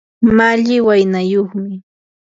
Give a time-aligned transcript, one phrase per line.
[0.37, 1.75] malli waynayuqmi.